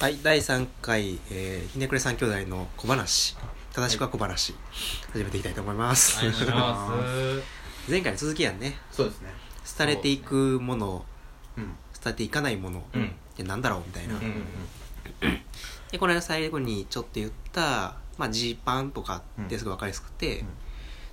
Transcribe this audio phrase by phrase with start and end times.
[0.00, 3.36] はい、第3回、えー、ひねくれ三兄弟の小話、
[3.74, 4.54] 正しくは小話、
[5.12, 6.20] 始めていきたいと思います。
[6.20, 7.42] お願い
[7.86, 8.78] 前回の続きやんね。
[8.90, 9.28] そうですね。
[9.76, 11.04] 廃れていくもの、
[11.58, 13.08] うん廃れていかないもの、うん。
[13.08, 14.14] ってなんだろうみたいな。
[14.14, 15.38] うんうん
[15.90, 20.46] で、この間最後にちょっと言った、まあ、ジーパンとかってすごいわかりやすくて、うん。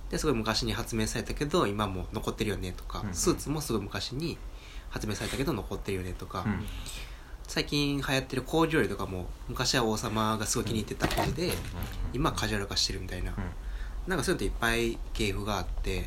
[0.08, 3.12] ですごい昔に発明されたけど、今も残ってるよねとか、うん。
[3.12, 4.38] スーツもすごい昔に
[4.88, 6.64] 発明されたけど残ってるよねとか、うん
[7.48, 11.52] 最近流行ってる工場よりとかも昔は王様がすごい気に入ってた感じで、
[12.12, 13.32] 今はカジュアル化してるみたいな、
[14.06, 16.04] なんかそういうのっていっぱい系譜があって、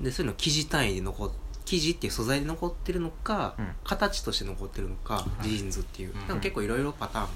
[0.00, 1.30] でそういうの生地単位で残っ
[1.66, 3.68] 生地っていう素材で残ってるのか、うん。
[3.84, 6.18] 形として残ってるのか、ジーンズっていう、うん。
[6.20, 7.30] なんか結構いろいろパターンが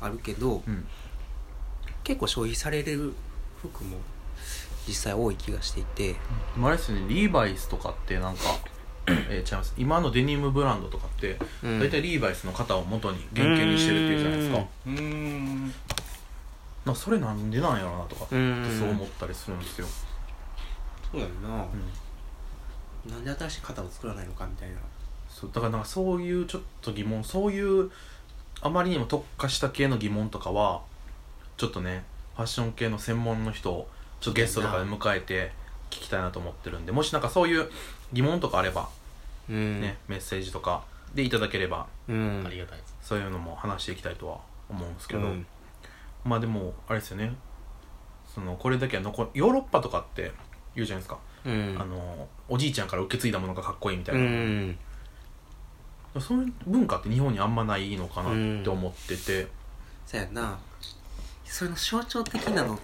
[0.00, 0.86] あるけど、うん。
[2.04, 3.14] 結構消費される
[3.60, 3.98] 服も
[4.86, 6.18] 実際多い気がしていて、で
[6.56, 8.44] もあれですよねリーバイスとかってなんか
[9.08, 9.74] えー違います。
[9.76, 11.80] 今のデニムブランドとかってうん。
[11.80, 14.66] 大体リーバイスの型を元に原型にしてるっていうじゃないですか。
[14.86, 15.62] うん。
[16.84, 18.78] なんかそれなんでなんやろうなとかってうん。
[18.78, 19.86] そう思ったりするんですよ。
[21.12, 21.64] そうやんな、
[23.06, 23.12] うん。
[23.12, 24.76] なんで新しい型を作らないのかみたいな。
[25.28, 25.50] そう。
[25.52, 27.90] だからなんかそういうちょっと疑問そういう
[28.62, 30.82] あまりにも特化した系の疑問とかは
[31.56, 32.04] ちょっとね
[32.36, 33.88] ファッション系の専門の人を
[34.20, 35.52] ちょっとゲストとかで迎えて
[35.90, 37.70] 聞きたいなと思ってるんでもしなんかそういう
[38.12, 38.88] 疑問とかあれば
[39.48, 39.80] うん。
[39.80, 42.44] ね、メッセージとかでいただければうん。
[42.46, 42.78] ありがたい。
[42.78, 44.38] ですそういうのも話していきたいとは
[44.68, 45.46] 思うんですけど、うん。
[46.24, 47.34] まあでもあれですよね。
[48.34, 50.32] そのこれだけは残ヨーロッパとかって
[50.74, 51.76] 言うじゃないですか、うん。
[51.78, 54.78] あのおじいちゃんから受け継いだものがかっこいいみたいうな、ん。
[56.20, 59.46] そういう文化って日本にあんまないのかなって思ってて、
[60.04, 60.58] そうやな。
[61.44, 62.78] それの象徴的なのっ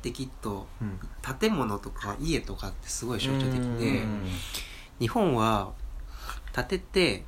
[0.00, 0.98] てきっとうん。
[1.38, 4.22] 建物とか家とかってすごい象徴的うでん
[5.02, 5.72] 日本は
[6.54, 7.24] 建てて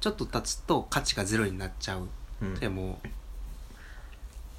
[0.00, 2.08] ちょっと経つと価値がゼロになっちゃう。
[2.42, 2.54] うん。
[2.56, 3.00] でも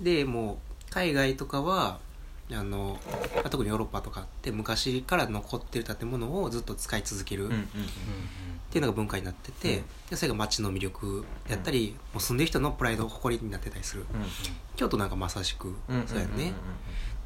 [0.02, 0.58] でもう
[0.90, 2.00] 海外とかは
[2.52, 3.00] あの
[3.36, 7.48] まあ特にヨーロッパとかって昔から残ってる建物をずっと使い続ける。
[7.48, 9.84] っていうのが文化になってて、うん。
[10.10, 14.02] でそれが街の魅力やったり、もう住んでる人のプライド誇りになってたりする。
[14.02, 14.08] うん
[14.76, 16.54] 京都なんかまさしくうんそうやね、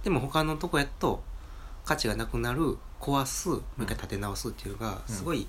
[0.03, 1.24] でも他のとこやと
[1.91, 5.46] 価値がなくなる壊すもう一回建て直すっていうのがすごい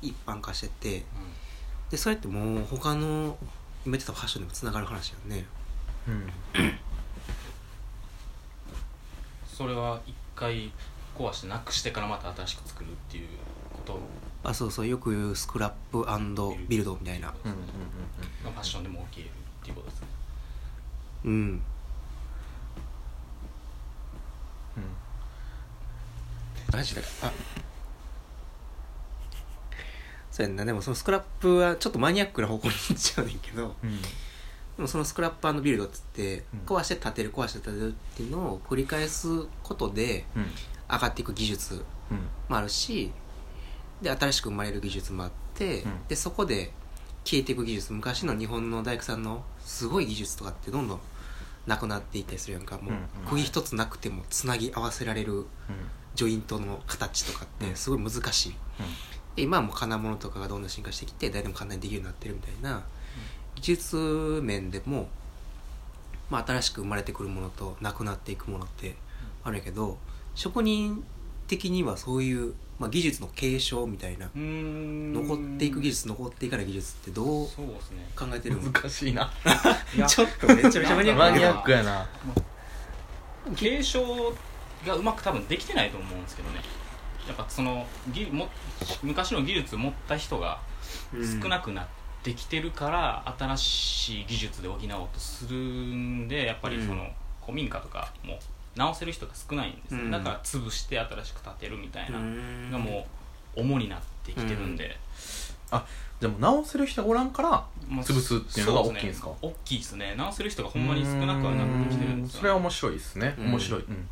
[0.00, 1.04] 一般化してて
[1.90, 3.36] でそれってもう他の
[3.84, 5.44] 今言ってたファッションでもつながる話やね。
[6.08, 6.14] うん。
[6.14, 6.30] うん
[9.46, 10.72] それは一回
[11.14, 13.28] 壊してなくしてからまた新しく作るっていう
[13.70, 14.00] こと？
[14.44, 14.86] あそうそう。
[14.86, 16.06] よく言うスクラップ
[16.68, 17.34] ビルドみたいな。
[17.44, 17.50] うん。
[17.50, 17.58] うん
[18.44, 19.30] がファッションでも起きるっ
[19.62, 20.06] ていうことですね。
[21.24, 21.62] うん
[26.78, 27.32] あ。
[30.30, 30.64] そうやんな。
[30.64, 33.74] でもそのスクラップはちょっとマニアックな方向に行っちゃうねんけど。
[33.82, 33.90] うん。
[33.90, 34.02] うん
[34.74, 36.60] でもそのスクラップビルドっつってうん。
[36.64, 39.28] 壊して建てる壊して建てるっていうのを繰り返す
[39.62, 40.46] ことでうん。
[40.90, 42.16] 上がっていく技術うん。
[42.48, 43.12] もあるし
[44.00, 46.08] で新しく生まれる技術もあって、うん。
[46.08, 46.72] でそこで
[47.24, 51.00] 消えていく技術昔の日本の大工さんのすごい技術とかってどんどん
[51.66, 52.78] なくなっていったりするやんか。
[52.78, 52.94] もう
[53.28, 55.44] 釘一つなくてもつなぎ合わせられる
[56.14, 58.54] ジョイントの形とかってすごい難しい、
[59.36, 62.82] で今はもう金物とかがどんどん進化してきて誰でも簡単にできるようになってるみたいな
[63.54, 65.08] 技術面でも、
[66.30, 68.96] まあ、新しく生まれてくるものとなくなっていくものって
[69.44, 69.98] あるんやけど
[70.34, 71.04] 職人
[71.48, 75.12] 的にはそういう、まあ、技術の継承みたいなうん。
[75.12, 78.08] 残っていく技術残っていかない技術ってどうそうですね。
[78.16, 78.72] 考えてるの？
[78.72, 79.30] 難しいな。
[80.08, 81.38] ちょっとめちゃめちゃマニアックマやな。
[81.40, 82.06] ニアックやな
[83.56, 84.32] 継承
[84.86, 86.60] がうまく多分できてないと思うんですけどね。
[87.26, 88.48] やっぱその技も
[89.02, 90.60] 昔の技術を持った人が
[91.42, 91.86] 少なくなっ
[92.24, 94.80] てきてるから、新しい技術で補おう
[95.12, 97.08] とするんでやっぱりその、
[97.42, 98.38] 古民家とかも
[98.76, 100.10] 直せる人が少ないんですよ、うん。
[100.10, 103.06] だから潰して新しく建てるみたいなうんがも
[103.56, 104.96] う主になってきてるんで、
[106.20, 107.50] でも直せる人がおらんから
[107.88, 109.26] まあ潰すっていうのが大きいんですか？
[109.26, 110.14] そう大きいですね。
[110.16, 113.34] 直せる人がほんまに少なくはなってきてるんですよ、それは面白いですね。
[113.38, 113.46] うん。
[113.50, 114.08] 面白い、うん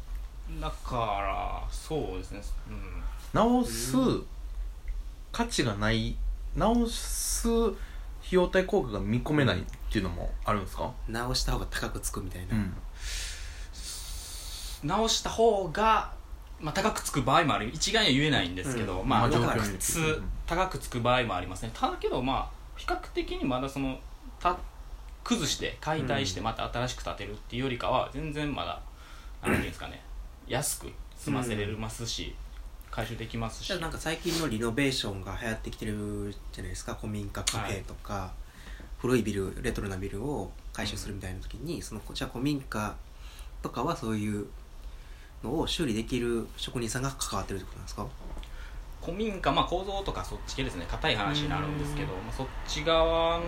[0.58, 2.42] だからそうですね。
[2.68, 3.02] うん。
[3.32, 3.96] 直す
[5.32, 6.16] 価値がない
[6.56, 7.72] 直す費
[8.30, 10.92] 用対効果が見込めないっていうのもあるんですか？
[11.08, 12.76] 直した方が高くつくみたいな、ん。
[14.84, 16.12] 直した方が、
[16.58, 17.70] まあ、高くつく場合もある。
[17.72, 21.70] 一概には言えないんですけど、まあ、うんまあ高くつ高くつく場合もありますね。
[21.72, 23.98] ただけどまあ比較的にまだその
[24.40, 24.58] た
[25.22, 28.80] 崩して解体してまた新しく建てるっていうよりかは全然まだ
[29.42, 30.02] 何ていうんですかね
[30.50, 32.34] 安く済ませれますし、
[32.90, 33.70] 回収できますし。
[33.80, 36.96] なんか最近のリノベーションが流行ってきてるじゃないですか。
[37.00, 38.32] 古民家カフェとか、
[38.98, 42.96] 古いビルレトロなビルを改修するみたいな時に、そのじゃあ古民家
[43.62, 44.46] とかはそういう
[45.44, 48.06] のを修理できる職人さんが関わってるってことなんですか？
[49.00, 50.84] 古民家、まあ、構造とかそっち系ですね。
[50.90, 53.40] 硬い話になるんですけど、まあ、そっち側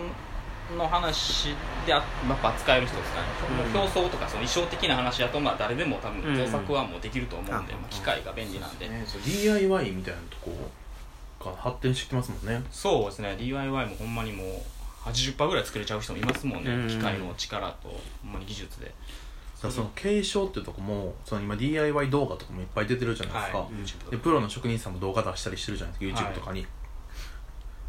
[0.77, 1.55] の話
[1.85, 2.03] でやっ
[2.41, 3.27] ぱ扱える人ですかね、
[3.71, 3.79] うん。
[3.79, 6.37] 表層とかその衣装的な話だとまあ誰でも多分うん。
[6.37, 9.03] 造作はもうできると思うんで、うんまあ、機械が便利なんで、ね。
[9.05, 10.51] そう DIY みたいなとこ
[11.51, 12.63] が発展してきてますもんね。
[12.71, 13.35] そうですね。
[13.37, 16.87] DIY もほんまにもう80%ぐらい作れちゃう人もいますもんね、うん。
[16.87, 18.85] 機械の力とほんまに技術で。
[18.87, 24.11] だからその継承っていうとこもその今 DIY 動画とかもいっぱい出てるじゃないですか、はい。
[24.11, 26.67] でプロの職人さんも動画出したりしてるじゃないですかはい YouTube とかに、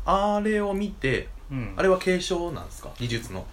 [0.05, 1.34] あれを見てうん
[1.77, 2.91] あれは継承なんですか？
[2.99, 3.45] 技術の。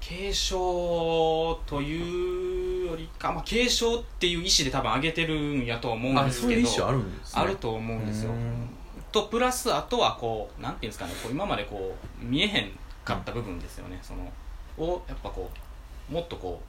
[0.00, 7.42] 継承というよりか、まあ、継承っていう意思で多分上げてるんやと思うんあですけどそういう意思あるんですね。
[7.42, 8.30] あると思うんですよ。
[8.30, 8.68] うん。
[9.10, 12.70] とプラスあとはこうなんていうんですかねこう今までこう見えへん
[13.04, 14.30] かった部分ですよね、その
[14.78, 15.50] をやっぱこ
[16.10, 16.66] うもっとこう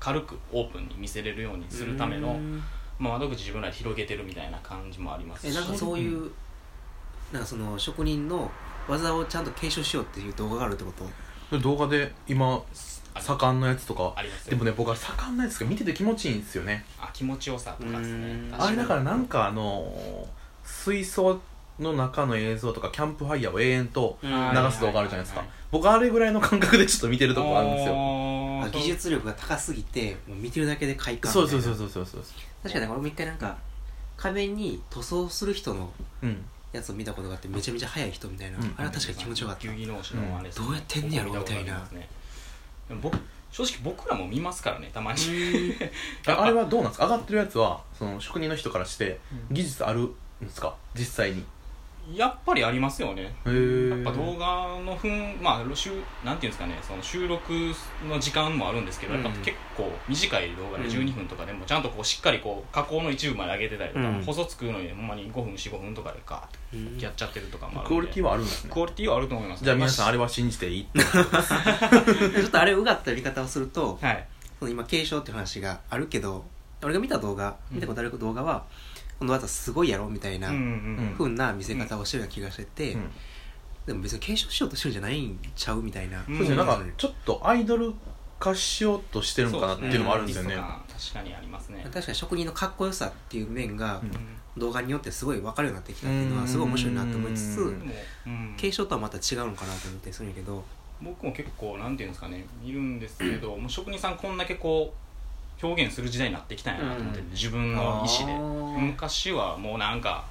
[0.00, 2.62] 軽くオープンに見せれるようにするための、うん。
[2.98, 5.50] まあ、窓口自分らで広げてるみたいな感じもありますし。
[5.50, 6.30] えなんかそういう、
[7.32, 8.50] なんかその職人の
[8.88, 10.92] 技をちゃんと継承しようっていう動画があるってこ
[11.50, 11.58] と？
[11.58, 12.62] 動画で今
[13.14, 14.12] あ盛んのやつとか。
[14.16, 14.50] ありますよ。
[14.50, 16.84] でもね僕は盛んのやつが見てて気持ちいいんですよね。
[17.00, 18.50] あ気持ちよさとかですね。
[18.52, 20.28] あれだからなんかあの
[20.64, 21.40] 水槽
[21.78, 24.30] の中の映像とかキャンプファイヤーを永遠とうん。
[24.30, 24.36] 流
[24.70, 25.44] す動画あるじゃないですか。
[25.70, 27.94] 僕あれぐらいの感覚でちょっと見てるとこがあるんですよ。
[28.72, 31.62] 技術力が高すぎてもう見てるだけで快感みたいうな。
[31.62, 32.22] そそうそうそうそうそう。
[32.62, 33.56] 確かに俺も一回なんか
[34.16, 35.90] 壁に塗装する人の
[36.22, 36.44] うん
[36.76, 38.74] やつを見たことがあってめちゃめちゃ速い人みたいな、うん。
[38.76, 39.62] あれは確かに気持ちよかった。
[39.62, 41.64] 球技能手のあれですねどうやってんねやろみたいな。
[41.64, 42.08] 僕ことありますね。
[42.88, 43.18] でも僕
[43.50, 45.18] 正直僕らも見ますからねたまに。
[46.26, 47.06] ああれはどうなんですか？
[47.06, 49.18] 上がってるやつはその職人の人からして
[49.50, 49.54] うん。
[49.54, 50.74] 技術あるんですか？
[50.94, 51.44] 実際に
[52.14, 53.22] やっぱりありますよね。
[53.22, 55.90] やっぱ動画の分まあ収
[56.24, 57.52] なんていうんですかねその収録
[58.08, 59.24] の時間もあるんですけど、うん。
[59.24, 60.90] やっぱ結構短い動画でうん。
[60.90, 64.22] 12分とかでもちゃんとこうしっかりこう加工の一部まで上げてたりとか、うん。
[64.22, 66.98] 細作るのにほんまに5分45分とかでガーッうん。
[66.98, 67.88] とやっちゃってるとかもあるんで。
[67.88, 68.70] クオリティはあるんですね。
[68.72, 69.64] クオリティはあると思います。
[69.64, 71.00] じゃあ皆さんあれはは信じていいって。
[72.40, 74.26] ちょっとあれうがった見方をするとはい。
[74.58, 76.44] その今継承っていう話があるけど
[76.82, 78.64] 俺が見た動画見たことある動画は、
[79.18, 83.10] この技すごいやろみたいなうんうな見せ方をしてるような気がしてて、うん。
[83.86, 86.56] でも別に継承しようとしてるんじゃないんちゃうみたいな、うんそうですね。
[86.56, 87.94] なんかちょっとアイドル
[88.38, 90.54] 化しようとしてるのかなっていうのもあるんですよね。
[90.54, 90.68] そうね。
[90.88, 91.80] 確かにありますね。
[91.84, 94.10] 確かに職人のかっこよさっていう面がうん。
[94.58, 97.74] 動画によってすごい分かるようになってきたっていうのはすごい面白いなと思いつつ
[98.56, 100.64] 継承とはまた違うのかなと思ってするんやけど。
[101.02, 105.05] 僕も結構なんていうんですかね見るんですけどもう職人さんこんだけこう
[105.62, 107.30] 表現する時代になってきたんやなと思って、うん。
[107.30, 108.80] 自分の意思で。
[108.80, 110.24] 昔はもうなんか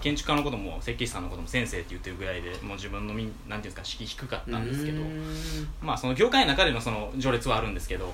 [0.00, 5.00] 建築家のことも設計士さんのことも先生って言ってるぐらいでもう自分のみんなんていうんですか敷居低かったんですけど
[5.80, 8.12] まあその業界の中でのその序列はあるんですけど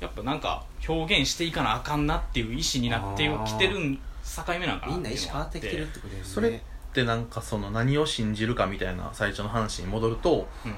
[0.00, 6.24] やっぱなんか表現していかなあかんなっていう意思になってきてる境目なんかなみんな意思変わってきてるってことだよね。
[6.24, 6.60] それっ
[6.92, 10.74] てなんかその何を信じるかみたいな最初の話に戻るとうん。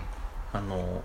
[0.52, 1.02] あの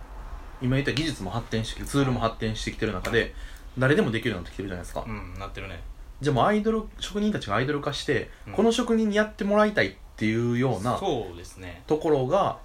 [0.61, 3.33] 今言った技術も発展してきてツールも発展してきてる中で
[3.77, 5.81] 誰でもできるようになってきてるじゃないですか、うんなってるね。
[6.21, 8.53] じゃあもうアイドル職人たちがアイドル化して、うん。
[8.53, 11.83] この職人にやってもらいたいっていうようなそうですね。
[11.87, 12.57] ところが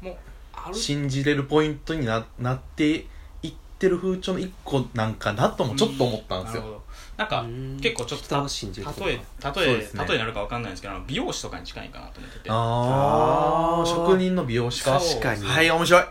[0.00, 0.16] もう
[0.52, 3.06] ある信じれるポイントにななって
[3.42, 6.82] いってる風潮の一個なんかなともちょっと思ったんですよ、なるほど。
[7.16, 7.78] なんかうん。
[7.80, 10.04] 結構ちょっと人を信じると例えそう例えですね。
[10.04, 12.50] 例えになるかわかんないんですけどあの美容師とかに近いかなと思ってて。
[12.50, 14.98] ああ職人の美容師か。
[14.98, 15.20] そう。
[15.20, 15.46] 確かに。
[15.46, 16.04] はい面白い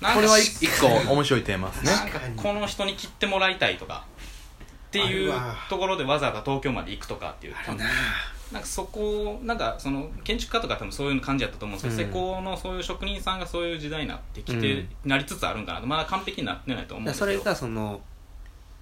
[0.00, 1.92] これは一一個面白いテーマですね。
[1.92, 4.06] なんかこの人に切ってもらいたいとか
[4.88, 5.32] っていう
[5.68, 7.60] ところでわざわざ東京まで行くとかっていうな。
[8.50, 12.12] なんかそこなんかその建築家とか多分そういう感じやったと思うんですけど、うん。
[12.12, 14.88] 施工のそういう職人さんがそういう時代になってきて、うん。
[15.04, 15.86] なりつつあるんかなと。
[15.86, 17.32] まだ完璧になってないと思うんですけど。
[17.32, 18.00] それがその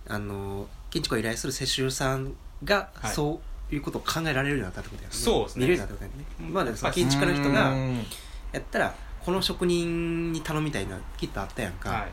[0.06, 2.34] あの建築を依頼する施主さん
[2.64, 3.12] がはい。
[3.12, 5.16] そういうことを考えられるようになったってことだよね。
[5.18, 5.66] そうですね。
[5.66, 6.34] 見れるようになったことだよね。
[6.40, 8.06] うん今までその建築家の人がうん。
[8.52, 8.94] やったら
[9.28, 12.08] この職人に頼みたいなきっとあったやんか、はい。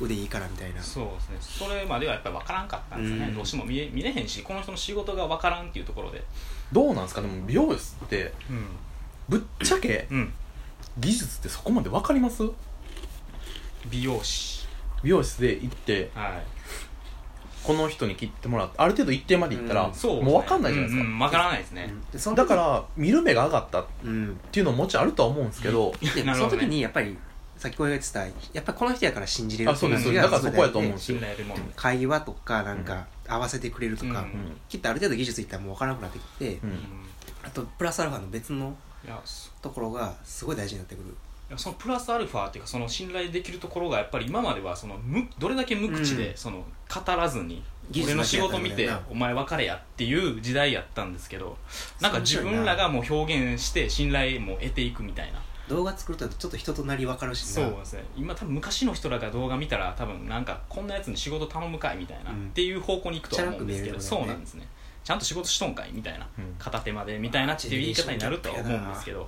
[0.00, 0.80] 腕いいからみたいな。
[0.80, 1.66] そうですね。
[1.66, 3.34] それまではやっぱり分からんかったんですよね、うん。
[3.34, 6.22] どうしても見え見れへんしこの人の仕事が分からんっていうところで。
[6.70, 7.22] どうなんですか？
[7.22, 8.66] でも美容室ってうん、
[9.28, 10.32] ぶっちゃけうん、
[10.98, 12.44] 技術ってそこまで分かります？
[13.90, 14.64] 美容師。
[15.02, 16.42] 美容室で行ってはい
[17.64, 20.32] この人に切ってもらってある程度一定まで行ったら、うんそうですね。
[20.32, 26.50] もう分かんないじゃないですか、うんうん、分からないですね、でその時だから見る目が上がったっうんていうのももちろんあるとは思うんですけど、で なるほどね。
[26.50, 27.16] その時にやっぱり
[27.56, 31.18] さっき言ってたやっぱりこの人やから信じれるあそうですっていのがだからそこやと思うんですよ。
[31.18, 34.56] 信頼得るもので会話とかなんか合わせてくれるとか、うん。
[34.68, 36.78] きっとある程度技術いったらもう分からなくなってきて、うん。
[37.42, 38.74] あとプラスアルファの別の
[39.04, 41.14] いやそところがすごい大事になってくる
[41.56, 46.36] そのプラスアルファっていうかその信頼できるところがやっぱり今まではその無どれだけ無口で、うん。
[46.36, 47.62] その語らずに
[48.04, 51.56] 俺の仕事見てお前別れやっていう時代やったんですけど
[52.00, 55.42] なんか自分らがもう表現して信頼も得ていくみたいな。
[55.68, 57.68] 動画作るとちょっと人となり分かるしな。
[57.68, 62.46] そうですね今多分昔の人らが動画見たら多分なんかこんなやつに仕事頼むかいみたいな、うん。
[62.48, 64.66] っていう方向に行くとは思うんですけど、そうなんですね。
[65.04, 66.54] ちゃんと仕事しとんかいみたいな、うん。
[66.58, 69.26] 片手までみたいなっていう言い方になるとは思うんですけど、ま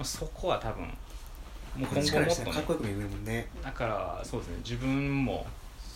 [0.00, 0.86] あ、そこは多分
[1.76, 3.48] もうこっち今後もっとねかっこよく見えるもんね。
[3.62, 5.46] だからそうですね自分も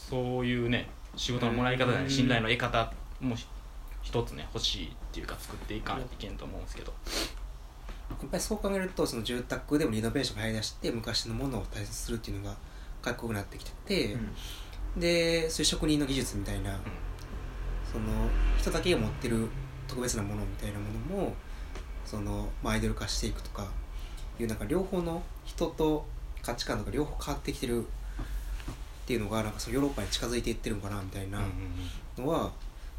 [0.09, 3.47] そういうね仕事のもらい方で信頼の得方もひ
[4.03, 6.93] 一つね欲しいっていうか作っていかないといけんと思うんですけど。
[8.09, 12.57] やっぱりそう考えるとその住宅でもリノベーションが入り出して昔のものを大切にするっていうのが
[13.03, 14.17] かっこよくなってきてて、
[14.97, 16.79] でそういう職人の技術みたいな、
[17.93, 18.05] その
[18.59, 19.49] 人だけが持ってる
[19.89, 20.85] 特別なものみたいなも
[21.17, 21.35] のも
[22.05, 23.67] その、まあ、アイドル化していくとか
[24.39, 26.05] いうなんか両方の人と
[26.43, 27.85] 価値観とか両方変わってきてるっ
[29.07, 31.41] ていうのがなんかそのヨーロッパに近づいていってるのかなみたいな
[32.19, 32.51] のは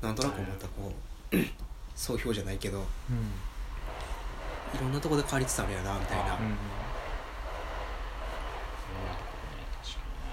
[0.01, 0.91] なんとなく思ったこ
[1.31, 1.37] う
[1.95, 2.85] 総評じゃないけどうん。
[4.77, 6.33] いろんなところで変わりつつあるやなみたいな。
[6.33, 6.57] あーうん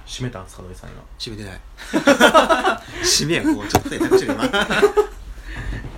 [0.06, 1.02] 締めたんですか土井さん今。
[1.18, 1.60] 締めてない。
[3.02, 4.48] 締めやこうちょっとで託してる今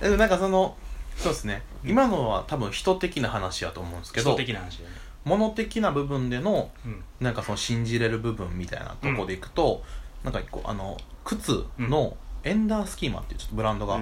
[0.01, 0.75] でもなんかその
[1.15, 4.89] そうですね、うん今のは多分人的な話やと思うんですけど的な話でね
[5.27, 7.03] 物的な部分でのうん。
[7.19, 9.83] なんかその信じれる部分みたいなとこでいくと、
[10.23, 13.99] なんか一個あの靴のエンダースキーマっていうちょっとブランドが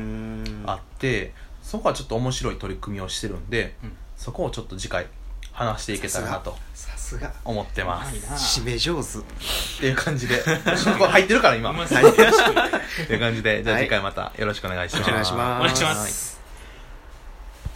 [0.71, 3.93] あって、そこはちょっと面白い取り組みをしてるんで、うん。
[4.15, 5.07] そこをちょっと次回
[5.51, 7.33] 話していけたらなとさすが。
[7.45, 8.61] 思ってます。
[8.61, 9.19] 締め上手。
[9.19, 9.21] っ
[9.79, 10.37] ていう感じで。
[10.43, 10.49] こ
[11.05, 11.69] れ入ってるから今。
[11.71, 12.13] うま っそう
[13.07, 13.63] ていう感じで。
[13.63, 15.09] じゃあはい次回またよろしくお願いします。
[15.09, 15.61] お願いします。
[15.61, 16.34] お願いします